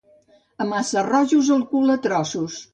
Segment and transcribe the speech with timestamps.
[0.65, 2.63] A Massarrojos, el cul a trossos.